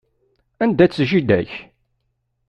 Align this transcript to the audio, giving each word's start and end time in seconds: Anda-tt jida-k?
Anda-tt 0.63 1.05
jida-k? 1.09 1.51